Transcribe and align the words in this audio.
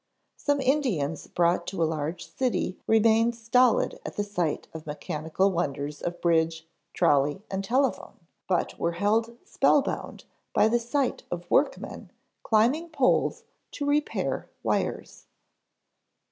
Some 0.37 0.59
Indians 0.61 1.27
brought 1.27 1.67
to 1.67 1.83
a 1.83 1.85
large 1.85 2.25
city 2.35 2.79
remained 2.87 3.35
stolid 3.35 3.99
at 4.03 4.15
the 4.15 4.23
sight 4.23 4.67
of 4.73 4.87
mechanical 4.87 5.51
wonders 5.51 6.01
of 6.01 6.19
bridge, 6.21 6.67
trolley, 6.91 7.43
and 7.51 7.63
telephone, 7.63 8.17
but 8.47 8.79
were 8.79 8.93
held 8.93 9.37
spellbound 9.45 10.23
by 10.55 10.67
the 10.69 10.79
sight 10.79 11.21
of 11.29 11.45
workmen 11.51 12.09
climbing 12.41 12.89
poles 12.89 13.43
to 13.73 13.85
repair 13.85 14.49
wires. 14.63 15.27